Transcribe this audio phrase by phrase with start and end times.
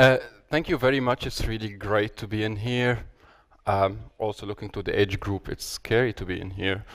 [0.00, 0.16] Uh,
[0.48, 1.26] thank you very much.
[1.26, 3.04] It's really great to be in here.
[3.66, 6.86] Um, also looking to the age group, it's scary to be in here.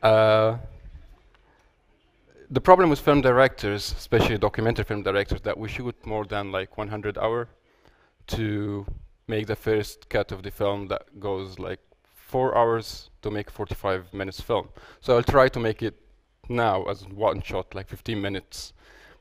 [0.00, 0.58] Uh,
[2.48, 6.78] the problem with film directors, especially documentary film directors, that we shoot more than like
[6.78, 7.48] 100 hour
[8.28, 8.86] to
[9.26, 11.80] make the first cut of the film that goes like
[12.14, 14.68] four hours to make 45 minutes film.
[15.00, 15.96] So I'll try to make it
[16.48, 18.72] now as one shot, like 15 minutes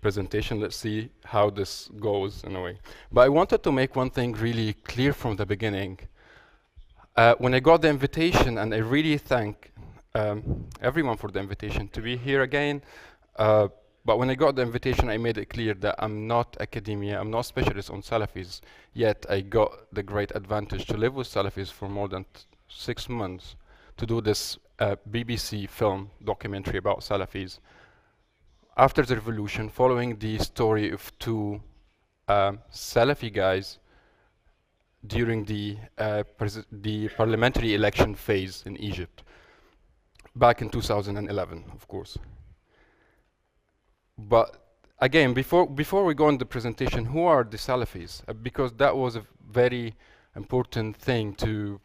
[0.01, 0.59] presentation.
[0.59, 2.79] Let's see how this goes in a way.
[3.11, 5.99] But I wanted to make one thing really clear from the beginning.
[7.15, 9.71] Uh, when I got the invitation, and I really thank
[10.15, 12.81] um, everyone for the invitation to be here again.
[13.35, 13.67] Uh,
[14.03, 17.29] but when I got the invitation, I made it clear that I'm not academia, I'm
[17.29, 18.61] not specialist on Salafis,
[18.93, 22.25] yet I got the great advantage to live with Salafis for more than
[22.67, 23.55] six months
[23.97, 27.59] to do this uh, BBC film documentary about Salafis
[28.77, 31.61] after the revolution, following the story of two
[32.27, 33.79] uh, Salafi guys
[35.05, 36.23] during the, uh,
[36.71, 39.23] the parliamentary election phase in Egypt,
[40.35, 42.17] back in 2011, of course.
[44.17, 44.61] But
[44.99, 48.21] again, before, before we go on the presentation, who are the Salafis?
[48.27, 49.95] Uh, because that was a very
[50.35, 51.81] important thing to,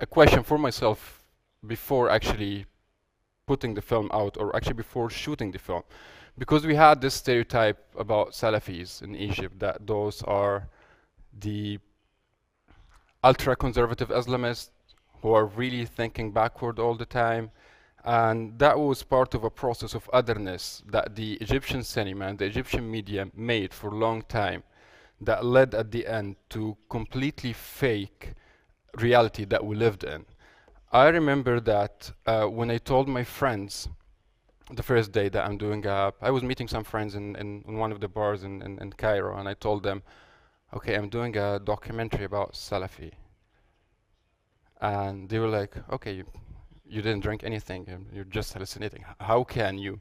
[0.00, 1.22] a question for myself
[1.64, 2.66] before actually
[3.46, 5.82] putting the film out, or actually before shooting the film,
[6.38, 10.68] because we had this stereotype about Salafis in Egypt that those are
[11.40, 11.78] the
[13.24, 14.70] ultra-conservative Islamists
[15.20, 17.50] who are really thinking backward all the time,
[18.04, 22.46] and that was part of a process of otherness that the Egyptian cinema and the
[22.46, 24.62] Egyptian media made for a long time
[25.20, 28.34] that led at the end to completely fake
[28.98, 30.24] reality that we lived in.
[30.94, 33.88] I remember that uh, when I told my friends
[34.70, 37.78] the first day that I'm doing a, I was meeting some friends in, in, in
[37.78, 40.02] one of the bars in, in, in, Cairo, and I told them,
[40.74, 43.12] okay, I'm doing a documentary about Salafi.
[44.82, 46.24] And they were like, okay, you,
[46.86, 49.02] you didn't drink anything, you're just hallucinating.
[49.18, 49.98] How can you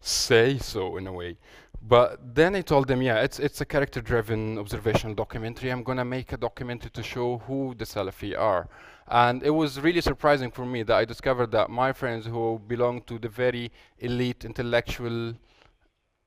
[0.00, 1.36] say so in a way?
[1.80, 5.70] But then I told them, yeah, it's, it's a character-driven observational documentary.
[5.70, 8.68] I'm going to make a documentary to show who the Salafi are.
[9.06, 13.02] And it was really surprising for me that I discovered that my friends who belong
[13.02, 15.34] to the very elite intellectual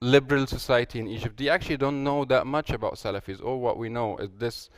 [0.01, 3.43] liberal society in Egypt, they actually don't know that much about Salafis.
[3.43, 4.69] All what we know is this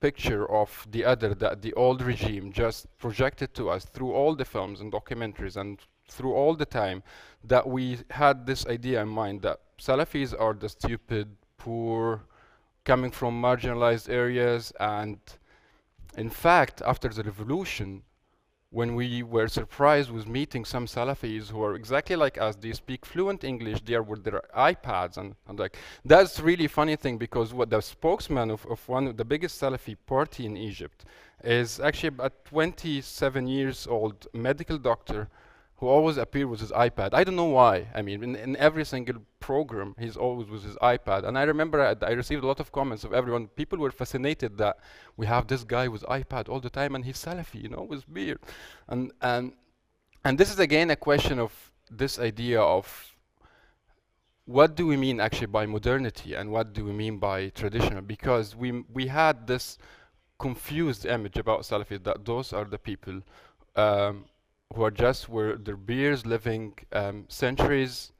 [0.00, 4.46] picture of the other that the old regime just projected to us through all the
[4.46, 5.78] films and documentaries and
[6.08, 7.02] through all the time
[7.44, 12.22] that we had this idea in mind that Salafis are the stupid, poor,
[12.84, 15.18] coming from marginalized areas and
[16.16, 18.02] in fact, after the revolution,
[18.70, 23.04] when we were surprised with meeting some Salafis who are exactly like us, they speak
[23.04, 27.52] fluent English, they are with their iPads, and, and like that's really funny thing because
[27.52, 31.04] what the spokesman of, of one of the biggest Salafi party in Egypt
[31.42, 35.28] is actually a 27 years old medical doctor
[35.80, 37.14] who always appeared with his iPad.
[37.14, 37.88] I don't know why.
[37.94, 41.26] I mean, in, in, every single program, he's always with his iPad.
[41.26, 43.48] And I remember I, I, received a lot of comments of everyone.
[43.48, 44.76] People were fascinated that
[45.16, 48.12] we have this guy with iPad all the time, and he's Salafi, you know, with
[48.12, 48.40] beard.
[48.88, 49.54] And and
[50.22, 53.16] and this is again a question of this idea of
[54.44, 58.02] what do we mean actually by modernity, and what do we mean by traditional?
[58.02, 59.78] Because we we had this
[60.38, 63.22] confused image about Salafi that those are the people.
[63.76, 64.26] Um,
[64.74, 68.12] who are just were their beers living um, centuries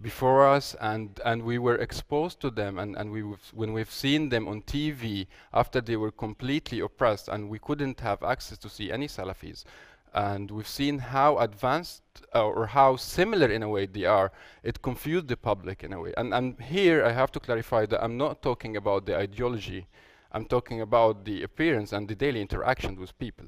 [0.00, 3.20] before us and and we were exposed to them and and we
[3.52, 8.22] when we've seen them on TV after they were completely oppressed and we couldn't have
[8.22, 9.64] access to see any Salafis
[10.14, 12.02] and we've seen how advanced
[12.34, 14.30] uh, or how similar in a way they are
[14.62, 16.12] it confused the public in a way.
[16.16, 19.86] And and here I have to clarify that I'm not talking about the ideology.
[20.32, 23.46] I'm talking about the appearance and the daily interaction with people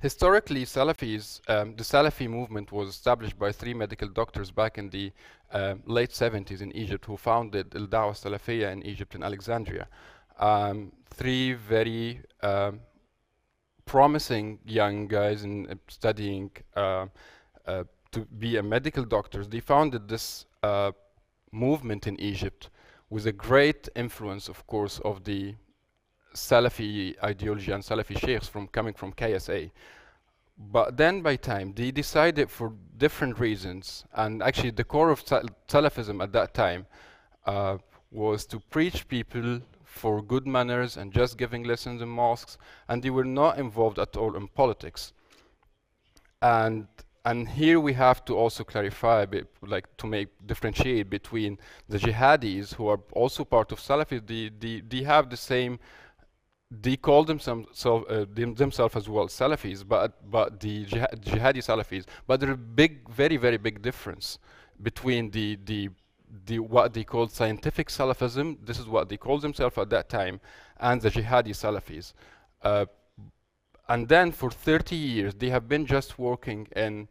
[0.00, 5.12] Historically, Salafis, um, the Salafi movement was established by three medical doctors back in the
[5.52, 9.88] uh, late 70s in Egypt who founded Al Dawah Salafiyya in Egypt in Alexandria.
[10.38, 12.80] Um, three very um,
[13.84, 17.06] promising young guys in uh, studying uh,
[17.66, 19.48] uh, to be a medical doctors.
[19.48, 20.92] They founded this uh,
[21.52, 22.70] movement in Egypt
[23.10, 25.56] with a great influence, of course, of the
[26.34, 29.70] Salafi ideology and Salafi sheikhs from coming from KSA.
[30.58, 36.22] But then by time, they decided for different reasons, and actually the core of Salafism
[36.22, 36.86] at that time
[37.46, 37.78] uh,
[38.10, 43.10] was to preach people for good manners and just giving lessons in mosques, and they
[43.10, 45.12] were not involved at all in politics.
[46.42, 46.86] And
[47.24, 51.98] and here we have to also clarify, a bit, like to make differentiate between the
[51.98, 54.26] jihadis who are also part of Salafi.
[54.26, 55.78] They, they, they have the same.
[56.70, 62.04] They call themselves uh, them, themselves as well Salafis, but but the jihadi Salafis.
[62.26, 64.38] But there's a big, very very big difference
[64.82, 65.90] between the the
[66.46, 68.58] the what they called scientific Salafism.
[68.64, 70.40] This is what they called themselves at that time,
[70.78, 72.12] and the jihadi Salafis.
[72.62, 72.86] Uh,
[73.88, 77.08] and then for 30 years, they have been just working in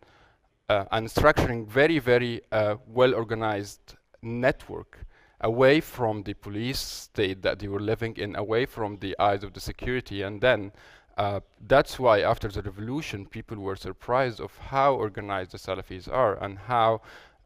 [0.70, 5.00] uh, and structuring very, very uh, well-organized network
[5.42, 9.54] away from the police state that they were living in, away from the eyes of
[9.54, 10.22] the security.
[10.22, 10.72] And then
[11.18, 16.42] uh, that's why after the revolution, people were surprised of how organized the Salafis are
[16.44, 17.02] and how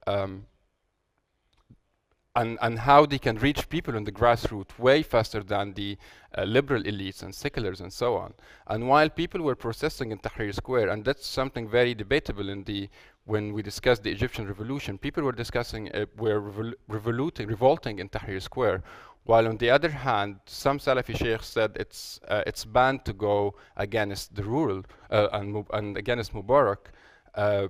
[0.07, 0.45] um,
[2.35, 5.97] and, and how they can reach people in the grassroots way faster than the
[6.35, 8.33] uh, liberal elites and seculars and so on.
[8.67, 12.89] And while people were protesting in Tahrir Square, and that's something very debatable in the
[13.25, 16.41] when we discussed the Egyptian revolution, people were discussing uh, were
[16.87, 18.83] revolting in Tahrir Square,
[19.25, 23.55] while on the other hand, some Salafi sheikhs said it's uh, it's banned to go
[23.77, 26.91] against the rule uh, and, and against Mubarak
[27.35, 27.67] uh,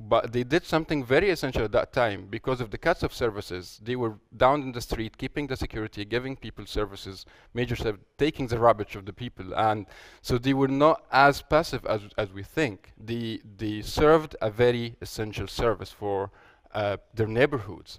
[0.00, 3.80] but they did something very essential at that time because of the cuts of services.
[3.82, 7.76] They were down in the street, keeping the security, giving people services, major
[8.16, 9.52] taking the rubbish of the people.
[9.56, 9.86] And
[10.22, 12.92] so they were not as passive as, as we think.
[12.96, 16.30] They, they served a very essential service for
[16.72, 17.98] uh, their neighborhoods.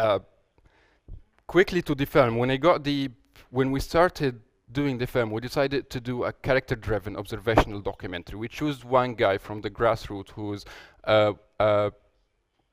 [0.00, 0.18] Uh,
[1.46, 3.10] quickly to the film, when I got the,
[3.50, 4.40] when we started
[4.70, 8.38] doing the film, we decided to do a character-driven observational documentary.
[8.38, 10.64] We chose one guy from the grassroots who's
[11.04, 11.90] uh, uh,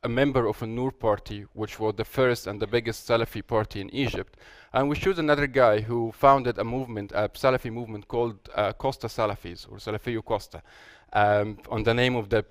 [0.04, 3.82] a member of a Noor party, which was the first and the biggest Salafi party
[3.82, 4.38] in Egypt.
[4.74, 9.08] And we chose another guy who founded a movement, a Salafi movement called uh, Costa
[9.08, 10.62] Salafis, or Salafiyu Costa,
[11.14, 12.46] um, on the name of the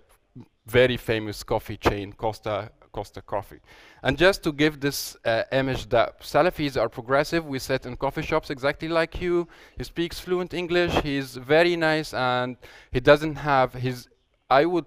[0.67, 3.61] very famous coffee chain, Costa Costa Coffee.
[4.02, 8.23] And just to give this uh, image that Salafis are progressive, we sit in coffee
[8.23, 9.49] shops exactly like you.
[9.76, 12.56] He speaks fluent English, he's very nice, and
[12.93, 14.08] he doesn't have his,
[14.49, 14.87] I would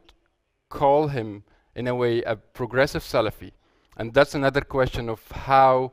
[0.70, 1.44] call him,
[1.76, 3.52] in a way, a progressive Salafi.
[3.98, 5.92] And that's another question of how,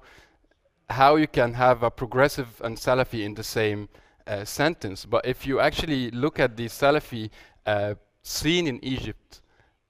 [0.88, 3.88] how you can have a progressive and Salafi in the same
[4.26, 5.04] uh, sentence.
[5.04, 7.30] But if you actually look at the Salafi
[7.66, 9.40] uh, scene in Egypt,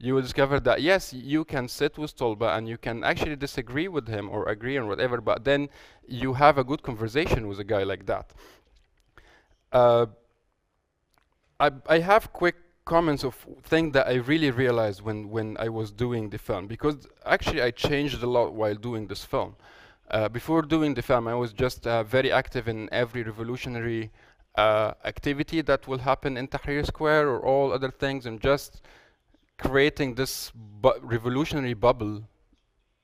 [0.05, 3.89] you will discover that yes, you can sit with Tolba and you can actually disagree
[3.89, 5.69] with him or agree on whatever, but then
[6.07, 8.27] you have a good conversation with a guy like that.
[9.73, 10.07] Uh,
[11.59, 15.91] I, I have quick comments of things that I really realized when, when I was
[15.91, 19.57] doing the film, because actually I changed a lot while doing this film.
[20.11, 24.11] Uh, before doing the film, I was just uh, very active in every revolutionary
[24.57, 28.83] uh, activity that will happen in Tahrir Square or all other things, and just
[29.59, 32.25] creating this bu revolutionary bubble,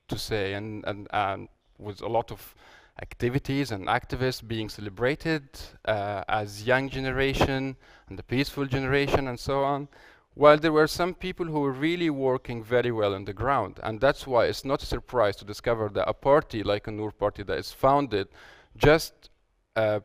[0.07, 2.55] to say, and, and, and with a lot of
[3.01, 5.43] activities and activists being celebrated
[5.85, 7.75] uh, as young generation
[8.07, 9.87] and the peaceful generation and so on.
[10.33, 13.79] While there were some people who were really working very well on the ground.
[13.83, 17.11] And that's why it's not a surprise to discover that a party like a Noor
[17.11, 18.29] party that is founded
[18.77, 19.29] just
[19.75, 19.99] uh,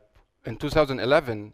[0.44, 1.52] in 2011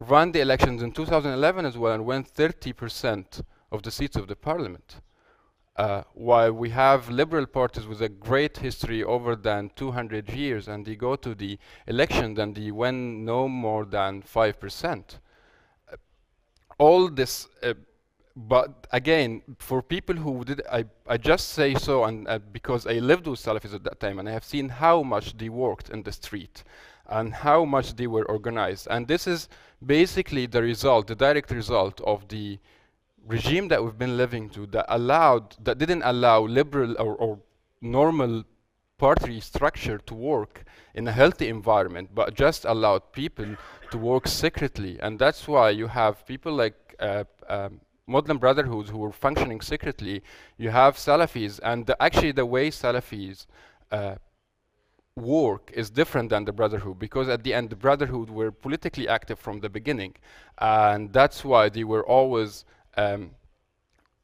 [0.00, 3.40] ran the elections in 2011 as well and won 30 percent
[3.72, 5.00] of the seats of the parliament.
[5.76, 10.86] Uh, while we have liberal parties with a great history over than 200 years and
[10.86, 15.18] they go to the election and they win no more than 5%.
[15.92, 15.96] Uh,
[16.78, 17.74] all this, uh,
[18.34, 22.94] but again, for people who did, I, I just say so and uh, because I
[22.94, 26.02] lived with Salafis at that time and I have seen how much they worked in
[26.04, 26.64] the street
[27.06, 28.88] and how much they were organized.
[28.90, 29.50] And this is
[29.84, 32.58] basically the result, the direct result of the
[33.26, 37.38] regime that we've been living to that allowed that didn't allow liberal or, or
[37.80, 38.44] normal
[38.98, 40.64] party structure to work
[40.94, 43.56] in a healthy environment but just allowed people
[43.90, 44.98] to work secretly.
[45.00, 50.22] And that's why you have people like uh, um, Muslim Brotherhoods who were functioning secretly.
[50.56, 53.46] You have Salafis and the, actually the way Salafis
[53.90, 54.14] uh,
[55.16, 59.38] work is different than the Brotherhood because at the end the Brotherhood were politically active
[59.38, 60.14] from the beginning.
[60.58, 62.64] And that's why they were always
[62.96, 63.30] um,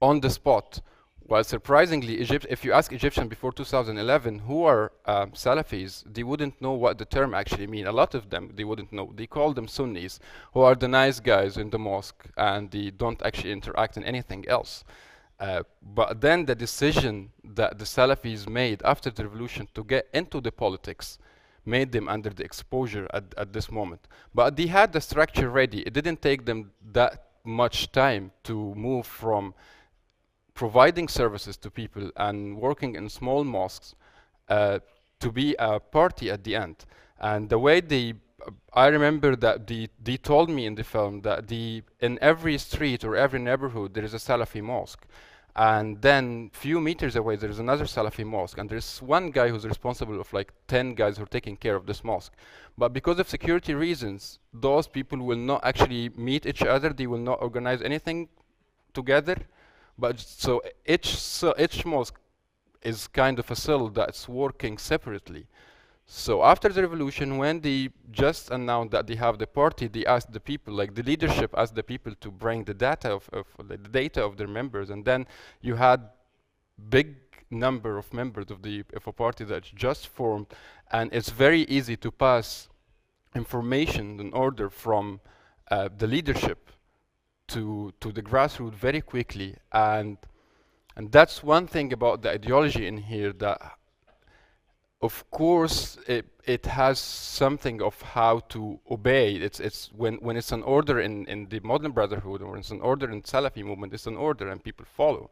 [0.01, 0.81] on the spot.
[1.25, 6.61] Well, surprisingly, Egypt, if you ask Egyptians before 2011 who are um, Salafis, they wouldn't
[6.61, 7.87] know what the term actually mean.
[7.87, 9.13] A lot of them, they wouldn't know.
[9.15, 10.19] They call them Sunnis,
[10.53, 14.47] who are the nice guys in the mosque, and they don't actually interact in anything
[14.49, 14.85] else.
[15.39, 15.63] Uh,
[15.95, 20.53] but then the decision that the Salafis made after the revolution to get into the
[20.53, 21.19] politics
[21.65, 24.07] made them under the exposure at, at this moment.
[24.35, 25.81] But they had the structure ready.
[25.81, 29.55] It didn't take them that much time to move from
[30.55, 33.95] providing services to people and working in small mosques
[34.49, 34.79] uh,
[35.19, 36.85] to be a party at the end.
[37.21, 38.15] And the way they,
[38.73, 43.05] I remember that they, they told me in the film that the in every street
[43.05, 45.07] or every neighborhood there is a Salafi mosque.
[45.55, 49.67] And then few meters away there is another Salafi mosque and there's one guy who's
[49.67, 52.33] responsible of like 10 guys who are taking care of this mosque.
[52.79, 57.19] But because of security reasons, those people will not actually meet each other, they will
[57.19, 58.29] not organize anything
[58.95, 59.37] together.
[59.99, 62.19] But so each, so each mosque
[62.81, 65.47] is kind of a cell that's working separately.
[66.07, 70.33] So after the revolution, when they just announced that they have the party, they asked
[70.33, 73.79] the people, like the leadership asked the people to bring the data of, of the
[73.79, 75.27] data of their members, and then
[75.61, 76.11] you had
[76.89, 77.17] big
[77.51, 80.47] number of members of the of a party that's just formed,
[80.91, 82.69] and it's very easy to pass
[83.35, 85.21] information and order from
[85.71, 86.71] uh, the leadership
[87.49, 90.19] to to the grassroots very quickly, and
[90.97, 93.79] and that's one thing about the ideology in here that
[95.03, 99.35] of course it, it has something of how to obey.
[99.35, 102.81] It's it's when when it's an order in in the Muslim brotherhood or it's an
[102.81, 105.31] order in Salafi movement it's an order and people follow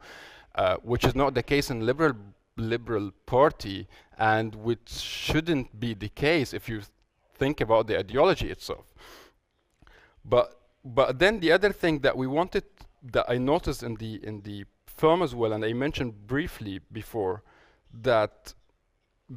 [0.55, 2.15] uh, which is not the case in liberal
[2.57, 3.87] liberal party
[4.17, 6.81] and which shouldn't be the case if you
[7.33, 8.85] think about the ideology itself.
[10.25, 12.65] But but then the other thing that we wanted
[13.03, 17.41] that I noticed in the in the film as well and I mentioned briefly before
[18.01, 18.53] that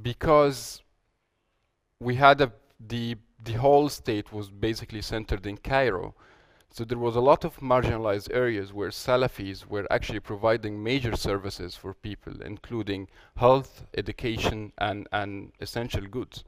[0.02, 0.82] because
[2.00, 6.14] we had a, the the whole state was basically centered in Cairo.
[6.70, 11.76] So there was a lot of marginalized areas where Salafis were actually providing major services
[11.76, 16.42] for people, including health, education, and, and essential goods.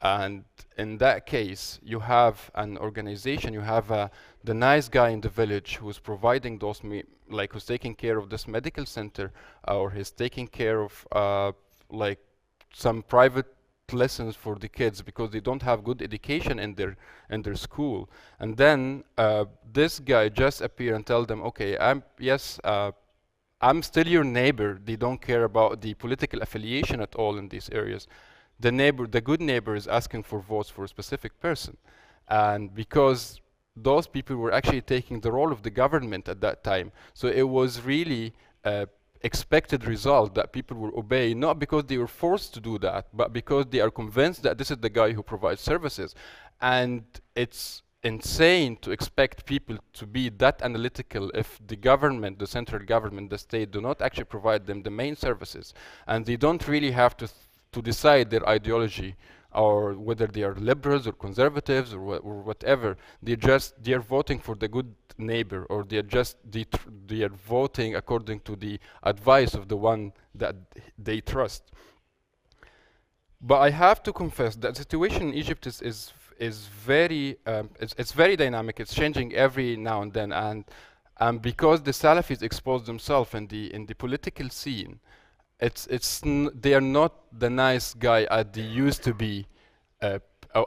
[0.00, 0.44] And
[0.76, 4.08] in that case, you have an organization, you have uh,
[4.44, 6.80] the nice guy in the village who's providing those,
[7.28, 9.32] like who's taking care of this medical center,
[9.66, 11.52] or he's taking care of uh,
[11.90, 12.20] like
[12.74, 13.46] some private
[13.92, 16.96] lessons for the kids because they don't have good education in their
[17.30, 18.08] in their school.
[18.40, 22.92] And then uh, this guy just appear and tell them okay i'm yes uh,
[23.60, 24.80] i'm still your neighbor.
[24.84, 28.06] They don't care about the political affiliation at all in these areas.
[28.60, 31.76] The neighbor the good neighbor is asking for votes for a specific person.
[32.28, 33.40] And because
[33.76, 36.92] those people were actually taking the role of the government at that time.
[37.12, 38.32] So it was really
[38.64, 38.86] uh,
[39.24, 43.32] expected result that people will obey, not because they were forced to do that, but
[43.32, 46.14] because they are convinced that this is the guy who provides services.
[46.60, 47.02] And
[47.34, 53.30] it's insane to expect people to be that analytical if the government, the central government,
[53.30, 55.72] the state do not actually provide them the main services.
[56.06, 57.28] And they don't really have to,
[57.72, 59.16] to decide their ideology
[59.54, 62.96] or whether they are liberals or conservatives or, wh or whatever.
[63.22, 66.66] They just, they are voting for the good neighbor or they are just they,
[67.06, 70.56] they are voting according to the advice of the one that
[70.98, 71.70] they trust
[73.40, 77.70] but I have to confess that the situation in Egypt is is is very um,
[77.78, 80.64] it's, it's very dynamic it's changing every now and then and
[81.20, 84.98] and because the Salafis expose themselves in the in the political scene
[85.60, 89.46] it's it's they are not the nice guy as they used to be
[90.02, 90.18] uh,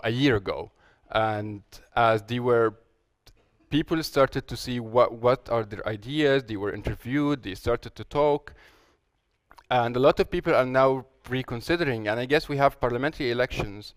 [0.04, 0.72] a year ago.
[1.12, 1.64] And
[1.96, 2.76] as they were
[3.70, 8.04] people started to see what, what are their ideas, they were interviewed, they started to
[8.04, 8.54] talk,
[9.70, 13.94] and a lot of people are now reconsidering, and I guess we have parliamentary elections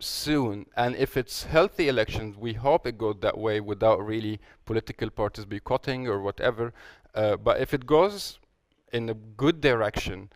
[0.00, 5.08] soon, and if it's healthy elections, we hope it goes that way without really political
[5.10, 6.72] parties boycotting or whatever,
[7.14, 8.40] uh, but if it goes
[8.92, 10.30] in a good direction,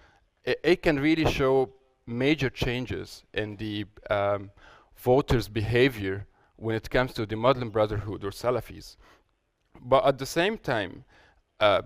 [0.45, 1.73] it, it can really show
[2.07, 4.51] major changes in the um,
[4.97, 8.97] voters' behavior when it comes to the Muslim Brotherhood or Salafis.
[9.83, 11.05] But at the same time,
[11.61, 11.83] uh,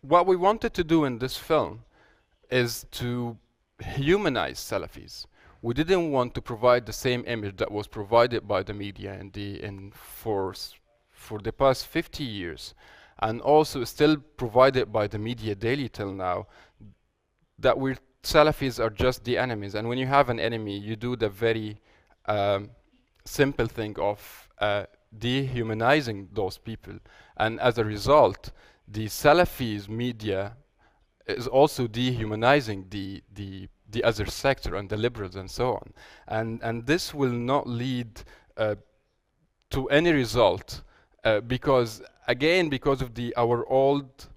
[0.00, 1.84] what we wanted to do in this film
[2.50, 3.36] is to
[3.78, 5.26] humanize Salafis.
[5.62, 9.30] We didn't want to provide the same image that was provided by the media in
[9.30, 10.54] the in for
[11.10, 12.74] for the past 50 years,
[13.20, 16.46] and also still provided by the media daily till now.
[17.58, 21.16] That we Salafis are just the enemies, and when you have an enemy, you do
[21.16, 21.80] the very
[22.26, 22.70] um,
[23.24, 24.84] simple thing of uh,
[25.16, 26.98] dehumanizing those people.
[27.36, 28.52] And as a result,
[28.86, 30.56] the Salafis media
[31.26, 35.92] is also dehumanizing the, the, the other sector and the liberals and so on.
[36.28, 38.22] And, and this will not lead
[38.56, 38.74] uh,
[39.70, 40.82] to any result
[41.24, 44.28] uh, because, again, because of the our old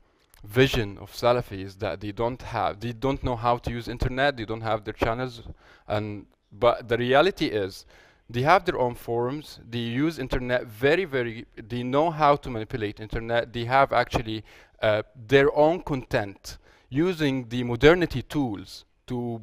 [0.44, 4.46] vision of Salafis that they don't have, they don't know how to use internet, they
[4.46, 5.42] don't have their channels,
[5.88, 7.86] and but the reality is
[8.30, 9.60] they have their own forums.
[9.70, 11.46] They use internet very, very.
[11.56, 13.54] They know how to manipulate internet.
[13.54, 14.44] They have actually
[14.82, 16.58] uh, their own content
[16.90, 19.42] using the modernity tools to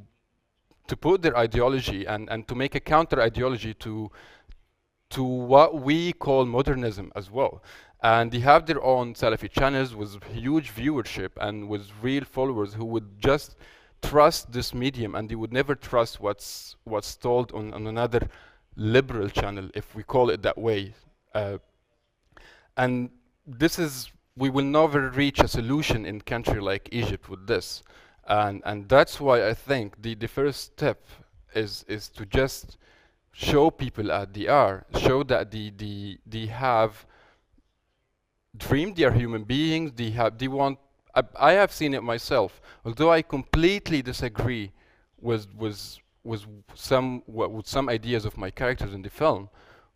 [0.87, 4.11] to put their ideology and, and to make a counter ideology to
[5.11, 7.63] to what we call modernism as well.
[8.03, 12.87] And they have their own Salafi channels with huge viewership and with real followers who
[12.87, 13.57] would just
[14.03, 18.27] trust this medium and they would never trust what's what's told on, on another
[18.77, 20.95] liberal channel, if we call it that way.
[21.35, 21.59] Uh,
[22.77, 23.11] and
[23.47, 27.83] this is we will never reach a solution in country like Egypt with this.
[28.27, 31.05] And and that's why I think the, the first step
[31.55, 32.79] is is to just
[33.41, 37.07] show people at the R, show that the the they have
[38.57, 40.79] dream, they are human beings, they have they want
[41.15, 42.61] I, I have seen it myself.
[42.85, 44.73] Although I completely disagree
[45.21, 46.43] with with with
[46.75, 49.49] some with some ideas of my characters in the film,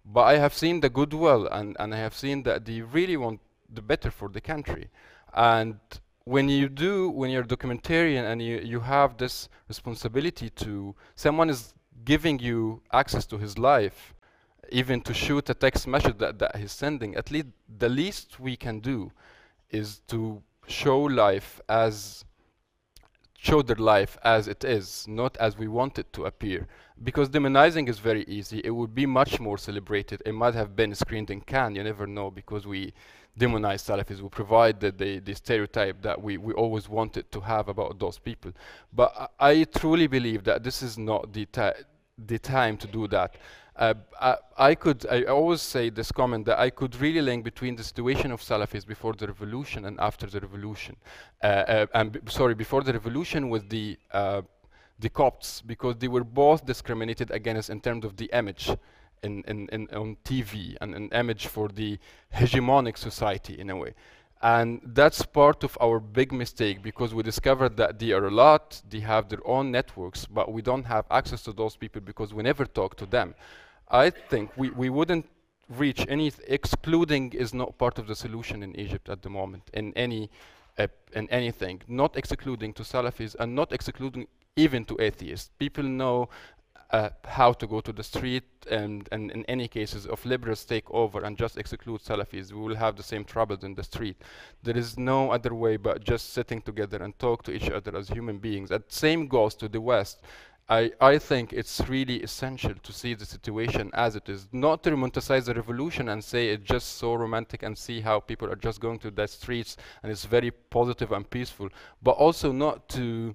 [0.05, 3.41] but I have seen the goodwill and and I have seen that they really want
[3.69, 4.89] the better for the country.
[5.35, 5.79] And
[6.25, 11.51] when you do, when you're a documentarian and you you have this responsibility to someone
[11.51, 11.75] is
[12.05, 14.15] giving you access to his life,
[14.71, 17.49] even to shoot a text message that, that he's sending, at least
[17.79, 19.11] the least we can do
[19.71, 22.25] is to show life as
[23.45, 26.67] show their life as it is, not as we want it to appear.
[27.03, 28.63] Because demonizing is very easy.
[28.65, 30.23] It would be much more celebrated.
[30.25, 32.95] It might have been screened in Cannes, you never know, because we
[33.39, 34.21] demonize Salafis.
[34.21, 38.19] We provide the, the, the, stereotype that we, we always wanted to have about those
[38.19, 38.53] people.
[38.93, 41.47] But I, I truly believe that this is not the,
[42.27, 43.37] the time to do that.
[43.77, 47.75] Uh, I, I, could, I always say this comment that I could really link between
[47.75, 50.97] the situation of Salafis before the revolution and after the revolution.
[51.43, 54.43] Uh, uh, and sorry, before the revolution with the, uh,
[55.01, 58.71] the Copts, because they were both discriminated against in terms of the image
[59.25, 61.99] in, in, in on TV and an image for the
[62.33, 63.95] hegemonic society in a way.
[64.43, 68.83] And that's part of our big mistake because we discovered that they are a lot,
[68.91, 72.43] they have their own networks, but we don't have access to those people because we
[72.43, 73.35] never talk to them.
[73.89, 75.27] I think we, we wouldn't
[75.69, 79.95] reach any, excluding is not part of the solution in Egypt at the moment, in
[79.95, 80.31] any,
[80.79, 85.51] uh, in anything, not excluding to Salafis and not excluding even to atheists.
[85.59, 86.29] People know
[86.91, 90.91] uh, how to go to the street and, and in any cases of liberals take
[90.91, 94.17] over and just exclude Salafis, we will have the same troubles in the street.
[94.63, 98.09] There is no other way but just sitting together and talk to each other as
[98.09, 98.71] human beings.
[98.71, 100.23] And same goes to the West.
[100.67, 104.91] I, I think it's really essential to see the situation as it is, not to
[104.93, 108.81] romanticize the revolution and say it's just so romantic and see how people are just
[108.81, 111.69] going to the streets and it's very positive and peaceful,
[112.03, 113.35] but also not to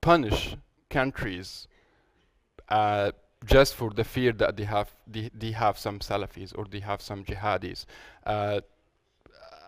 [0.00, 0.56] punish
[0.88, 1.68] countries
[2.70, 3.12] uh,
[3.46, 7.00] just for the fear that they have they, they have some Salafis or they have
[7.00, 7.86] some jihadis.
[8.24, 8.60] Uh,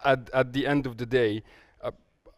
[0.05, 1.43] at, at the end of the day,
[1.83, 1.91] uh,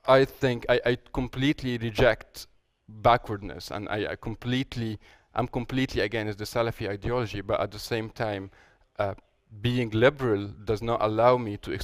[0.06, 2.46] I think I, I completely reject
[2.88, 4.98] backwardness and I, I, completely
[5.34, 8.50] I'm completely against the Salafi ideology, but at the same time,
[8.98, 9.14] uh,
[9.60, 11.78] being liberal does not allow me to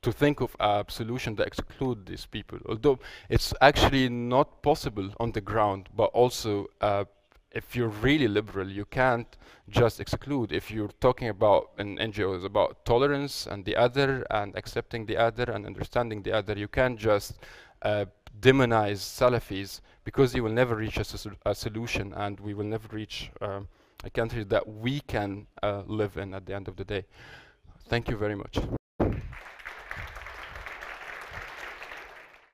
[0.00, 2.58] to think of a solution that exclude these people.
[2.68, 7.04] Although it's actually not possible on the ground, but also uh,
[7.52, 9.36] if you're really liberal, you can't
[9.68, 10.52] just exclude.
[10.52, 15.16] If you're talking about an NGO is about tolerance and the other and accepting the
[15.16, 17.38] other and understanding the other, you can't just
[17.82, 18.04] uh,
[18.40, 21.04] demonize Salafis because you will never reach a,
[21.46, 23.68] a solution and we will never reach um,
[24.04, 27.04] a country that we can uh, live in at the end of the day.
[27.88, 28.58] Thank you very much.